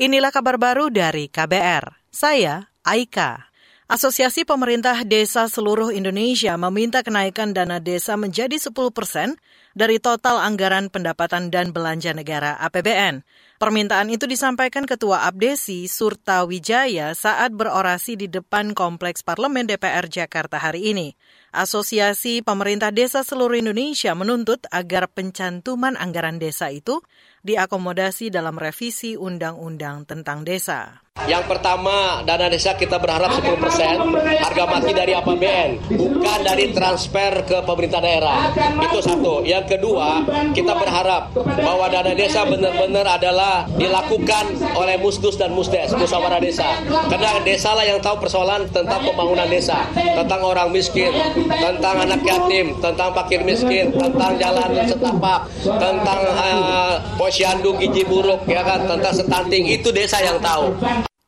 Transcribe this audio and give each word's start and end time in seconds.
Inilah 0.00 0.32
kabar 0.32 0.56
baru 0.56 0.88
dari 0.88 1.28
KBR. 1.28 2.08
Saya 2.08 2.72
Aika. 2.88 3.52
Asosiasi 3.84 4.48
Pemerintah 4.48 5.04
Desa 5.04 5.44
seluruh 5.44 5.92
Indonesia 5.92 6.56
meminta 6.56 7.04
kenaikan 7.04 7.52
dana 7.52 7.76
desa 7.84 8.16
menjadi 8.16 8.56
10 8.56 8.72
persen 8.96 9.36
dari 9.80 9.96
total 9.96 10.36
anggaran 10.44 10.92
pendapatan 10.92 11.48
dan 11.48 11.72
belanja 11.72 12.12
negara 12.12 12.60
APBN. 12.60 13.24
Permintaan 13.56 14.12
itu 14.12 14.28
disampaikan 14.28 14.84
Ketua 14.84 15.24
Abdesi 15.24 15.88
Surta 15.88 16.44
Wijaya 16.44 17.16
saat 17.16 17.56
berorasi 17.56 18.20
di 18.20 18.28
depan 18.28 18.76
Kompleks 18.76 19.24
Parlemen 19.24 19.64
DPR 19.64 20.04
Jakarta 20.04 20.60
hari 20.60 20.92
ini. 20.92 21.16
Asosiasi 21.52 22.44
Pemerintah 22.44 22.92
Desa 22.92 23.24
seluruh 23.24 23.56
Indonesia 23.56 24.12
menuntut 24.12 24.68
agar 24.68 25.08
pencantuman 25.08 25.96
anggaran 25.96 26.36
desa 26.36 26.68
itu 26.68 27.00
diakomodasi 27.40 28.28
dalam 28.28 28.60
revisi 28.60 29.16
Undang-Undang 29.16 30.04
tentang 30.04 30.44
Desa. 30.44 31.00
Yang 31.28 31.52
pertama, 31.52 32.24
dana 32.24 32.48
desa 32.48 32.76
kita 32.80 32.96
berharap 32.96 33.28
10% 33.44 34.29
harga 34.60 34.76
mati 34.76 34.92
dari 34.92 35.12
APBN, 35.16 35.70
bukan 35.96 36.38
dari 36.44 36.68
transfer 36.76 37.32
ke 37.48 37.64
pemerintah 37.64 38.00
daerah. 38.04 38.52
Itu 38.84 39.00
satu. 39.00 39.40
Yang 39.40 39.76
kedua, 39.76 40.20
kita 40.52 40.76
berharap 40.76 41.32
bahwa 41.40 41.88
dana 41.88 42.12
desa 42.12 42.44
benar-benar 42.44 43.08
adalah 43.08 43.64
dilakukan 43.80 44.60
oleh 44.76 45.00
musdus 45.00 45.40
dan 45.40 45.56
musdes, 45.56 45.96
musyawarah 45.96 46.44
desa. 46.44 46.76
Karena 47.08 47.40
desa 47.40 47.72
lah 47.72 47.88
yang 47.88 48.04
tahu 48.04 48.20
persoalan 48.20 48.68
tentang 48.68 49.00
pembangunan 49.00 49.48
desa, 49.48 49.88
tentang 49.96 50.40
orang 50.44 50.68
miskin, 50.68 51.08
tentang 51.48 51.96
anak 52.04 52.20
yatim, 52.20 52.76
tentang 52.84 53.16
fakir 53.16 53.40
miskin, 53.40 53.88
tentang 53.96 54.36
jalan 54.36 54.68
setapak, 54.84 55.48
tentang 55.64 56.20
uh, 56.36 57.00
posyandu 57.16 57.80
gizi 57.80 58.04
buruk, 58.04 58.44
ya 58.44 58.60
kan, 58.60 58.84
tentang 58.84 59.12
stunting. 59.16 59.72
Itu 59.72 59.88
desa 59.88 60.20
yang 60.20 60.36
tahu. 60.36 60.76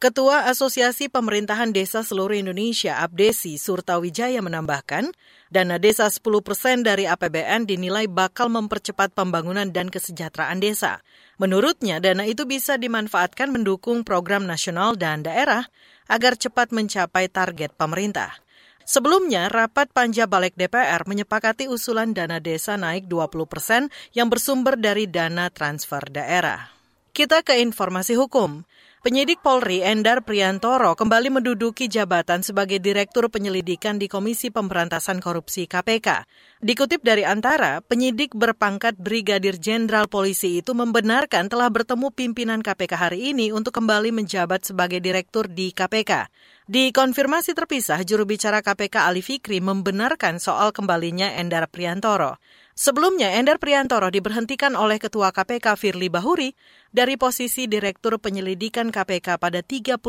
Ketua 0.02 0.50
Asosiasi 0.50 1.06
Pemerintahan 1.06 1.70
Desa 1.70 2.02
Seluruh 2.02 2.34
Indonesia, 2.34 2.98
Abdesi 3.06 3.54
Surtawijaya 3.54 4.42
menambahkan, 4.42 5.14
dana 5.46 5.78
desa 5.78 6.10
10 6.10 6.42
persen 6.42 6.82
dari 6.82 7.06
APBN 7.06 7.70
dinilai 7.70 8.10
bakal 8.10 8.50
mempercepat 8.50 9.14
pembangunan 9.14 9.70
dan 9.70 9.94
kesejahteraan 9.94 10.58
desa. 10.58 11.06
Menurutnya, 11.38 12.02
dana 12.02 12.26
itu 12.26 12.50
bisa 12.50 12.82
dimanfaatkan 12.82 13.54
mendukung 13.54 14.02
program 14.02 14.42
nasional 14.42 14.98
dan 14.98 15.22
daerah 15.22 15.70
agar 16.10 16.34
cepat 16.34 16.74
mencapai 16.74 17.30
target 17.30 17.70
pemerintah. 17.78 18.42
Sebelumnya, 18.82 19.46
rapat 19.54 19.86
panja 19.94 20.26
balik 20.26 20.58
DPR 20.58 21.06
menyepakati 21.06 21.70
usulan 21.70 22.10
dana 22.10 22.42
desa 22.42 22.74
naik 22.74 23.06
20 23.06 23.46
persen 23.46 23.86
yang 24.18 24.26
bersumber 24.26 24.74
dari 24.74 25.06
dana 25.06 25.46
transfer 25.54 26.02
daerah. 26.10 26.74
Kita 27.14 27.46
ke 27.46 27.62
informasi 27.62 28.18
hukum. 28.18 28.66
Penyidik 29.02 29.42
Polri 29.42 29.82
Endar 29.82 30.22
Priantoro 30.22 30.94
kembali 30.94 31.26
menduduki 31.26 31.90
jabatan 31.90 32.46
sebagai 32.46 32.78
Direktur 32.78 33.26
Penyelidikan 33.26 33.98
di 33.98 34.06
Komisi 34.06 34.54
Pemberantasan 34.54 35.18
Korupsi 35.18 35.66
KPK. 35.66 36.22
Dikutip 36.62 37.02
dari 37.02 37.26
Antara, 37.26 37.82
penyidik 37.82 38.30
berpangkat 38.38 38.94
Brigadir 38.94 39.58
Jenderal 39.58 40.06
Polisi 40.06 40.62
itu 40.62 40.70
membenarkan 40.70 41.50
telah 41.50 41.66
bertemu 41.66 42.14
pimpinan 42.14 42.62
KPK 42.62 42.92
hari 42.94 43.34
ini 43.34 43.50
untuk 43.50 43.74
kembali 43.74 44.14
menjabat 44.14 44.70
sebagai 44.70 45.02
Direktur 45.02 45.50
di 45.50 45.74
KPK. 45.74 46.30
Di 46.70 46.94
konfirmasi 46.94 47.58
terpisah, 47.58 48.06
juru 48.06 48.22
bicara 48.22 48.62
KPK 48.62 49.02
Ali 49.02 49.18
Fikri 49.18 49.58
membenarkan 49.58 50.38
soal 50.38 50.70
kembalinya 50.70 51.26
Endar 51.42 51.66
Priantoro. 51.66 52.38
Sebelumnya, 52.72 53.36
Endar 53.36 53.60
Priantoro 53.60 54.08
diberhentikan 54.08 54.72
oleh 54.72 54.96
Ketua 54.96 55.28
KPK 55.28 55.76
Firly 55.76 56.08
Bahuri 56.08 56.56
dari 56.88 57.20
posisi 57.20 57.68
Direktur 57.68 58.16
Penyelidikan 58.16 58.88
KPK 58.88 59.36
pada 59.36 59.60
31 59.60 60.00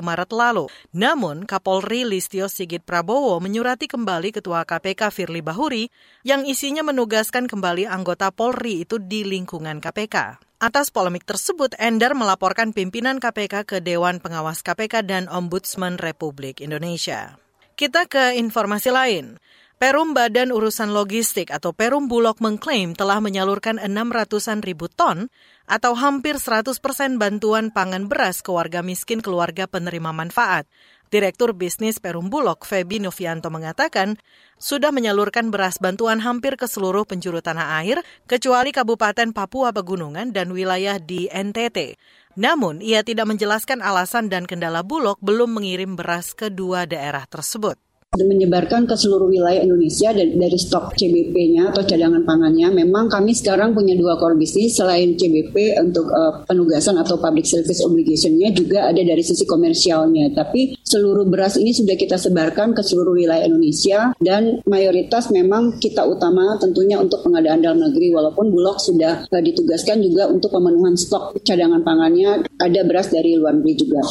Maret 0.00 0.30
lalu. 0.32 0.64
Namun, 0.96 1.44
Kapolri 1.44 2.08
Listio 2.08 2.48
Sigit 2.48 2.80
Prabowo 2.80 3.36
menyurati 3.44 3.84
kembali 3.84 4.32
Ketua 4.32 4.64
KPK 4.64 5.12
Firly 5.12 5.44
Bahuri 5.44 5.92
yang 6.24 6.48
isinya 6.48 6.80
menugaskan 6.80 7.44
kembali 7.44 7.84
anggota 7.84 8.32
Polri 8.32 8.80
itu 8.88 8.96
di 8.96 9.20
lingkungan 9.20 9.84
KPK. 9.84 10.40
Atas 10.56 10.88
polemik 10.88 11.28
tersebut, 11.28 11.76
Endar 11.76 12.16
melaporkan 12.16 12.72
pimpinan 12.72 13.20
KPK 13.20 13.68
ke 13.68 13.76
Dewan 13.84 14.24
Pengawas 14.24 14.64
KPK 14.64 15.04
dan 15.04 15.28
Ombudsman 15.28 16.00
Republik 16.00 16.64
Indonesia. 16.64 17.36
Kita 17.76 18.08
ke 18.08 18.40
informasi 18.40 18.88
lain. 18.88 19.36
Perum 19.76 20.16
Badan 20.16 20.56
Urusan 20.56 20.96
Logistik 20.96 21.52
atau 21.52 21.76
Perum 21.76 22.08
Bulog 22.08 22.40
mengklaim 22.40 22.96
telah 22.96 23.20
menyalurkan 23.20 23.76
600-an 23.76 24.64
ribu 24.64 24.88
ton 24.88 25.28
atau 25.68 25.92
hampir 25.92 26.40
100 26.40 26.80
persen 26.80 27.20
bantuan 27.20 27.68
pangan 27.68 28.08
beras 28.08 28.40
ke 28.40 28.48
warga 28.48 28.80
miskin 28.80 29.20
keluarga 29.20 29.68
penerima 29.68 30.16
manfaat. 30.16 30.64
Direktur 31.12 31.52
Bisnis 31.52 32.00
Perum 32.00 32.32
Bulog, 32.32 32.64
Febi 32.64 33.04
Novianto 33.04 33.52
mengatakan, 33.52 34.16
sudah 34.56 34.96
menyalurkan 34.96 35.52
beras 35.52 35.76
bantuan 35.76 36.24
hampir 36.24 36.56
ke 36.56 36.64
seluruh 36.64 37.04
penjuru 37.04 37.44
tanah 37.44 37.76
air, 37.84 38.00
kecuali 38.24 38.72
Kabupaten 38.72 39.36
Papua 39.36 39.76
Pegunungan 39.76 40.32
dan 40.32 40.56
wilayah 40.56 40.96
di 40.96 41.28
NTT. 41.28 42.00
Namun, 42.40 42.80
ia 42.80 43.04
tidak 43.04 43.28
menjelaskan 43.28 43.84
alasan 43.84 44.32
dan 44.32 44.48
kendala 44.48 44.80
Bulog 44.80 45.20
belum 45.20 45.52
mengirim 45.52 46.00
beras 46.00 46.32
ke 46.32 46.48
dua 46.48 46.88
daerah 46.88 47.28
tersebut 47.28 47.76
menyebarkan 48.14 48.86
ke 48.86 48.94
seluruh 48.94 49.28
wilayah 49.28 49.60
Indonesia 49.60 50.14
dari 50.14 50.56
stok 50.56 50.94
CBP-nya 50.94 51.74
atau 51.74 51.82
cadangan 51.84 52.22
pangannya. 52.22 52.70
Memang 52.72 53.10
kami 53.10 53.34
sekarang 53.36 53.76
punya 53.76 53.98
dua 53.98 54.16
core 54.16 54.38
bisnis 54.38 54.78
selain 54.78 55.18
CBP 55.18 55.76
untuk 55.82 56.08
uh, 56.08 56.46
penugasan 56.46 56.96
atau 56.96 57.18
public 57.18 57.44
service 57.44 57.82
obligation-nya 57.84 58.54
juga 58.54 58.88
ada 58.88 59.02
dari 59.02 59.20
sisi 59.20 59.44
komersialnya. 59.44 60.32
Tapi 60.32 60.78
seluruh 60.86 61.26
beras 61.28 61.58
ini 61.58 61.74
sudah 61.74 61.98
kita 61.98 62.16
sebarkan 62.16 62.72
ke 62.72 62.80
seluruh 62.86 63.12
wilayah 63.18 63.44
Indonesia 63.44 64.14
dan 64.22 64.62
mayoritas 64.64 65.28
memang 65.34 65.76
kita 65.82 66.06
utama 66.06 66.56
tentunya 66.62 66.96
untuk 66.96 67.26
pengadaan 67.26 67.60
dalam 67.60 67.82
negeri 67.82 68.14
walaupun 68.14 68.48
Bulog 68.48 68.78
sudah 68.78 69.26
uh, 69.28 69.42
ditugaskan 69.42 70.00
juga 70.00 70.30
untuk 70.30 70.54
pemenuhan 70.54 70.94
stok 70.94 71.42
cadangan 71.42 71.82
pangannya 71.82 72.46
ada 72.60 72.80
beras 72.84 73.12
dari 73.12 73.36
luar 73.36 73.56
negeri 73.56 73.74
juga. 73.76 74.02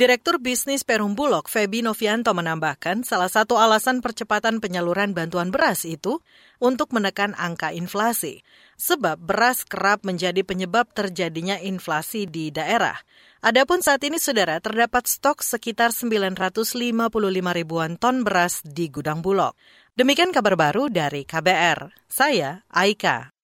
Direktur 0.00 0.40
Bisnis 0.40 0.80
Perum 0.80 1.12
Bulog, 1.12 1.44
Febi 1.44 1.84
Novianto 1.84 2.32
menambahkan 2.32 3.04
salah 3.04 3.28
satu 3.28 3.60
alasan 3.60 4.00
percepatan 4.00 4.56
penyaluran 4.56 5.12
bantuan 5.12 5.52
beras 5.52 5.84
itu 5.84 6.24
untuk 6.56 6.96
menekan 6.96 7.36
angka 7.36 7.76
inflasi. 7.76 8.40
Sebab 8.80 9.20
beras 9.20 9.68
kerap 9.68 10.08
menjadi 10.08 10.40
penyebab 10.40 10.88
terjadinya 10.96 11.60
inflasi 11.60 12.24
di 12.24 12.48
daerah. 12.48 12.96
Adapun 13.44 13.84
saat 13.84 14.00
ini, 14.00 14.16
saudara, 14.16 14.56
terdapat 14.64 15.04
stok 15.04 15.44
sekitar 15.44 15.92
955 15.92 17.12
ribuan 17.52 18.00
ton 18.00 18.24
beras 18.24 18.64
di 18.64 18.88
gudang 18.88 19.20
Bulog. 19.20 19.52
Demikian 19.92 20.32
kabar 20.32 20.56
baru 20.56 20.88
dari 20.88 21.28
KBR. 21.28 21.92
Saya 22.08 22.64
Aika. 22.72 23.36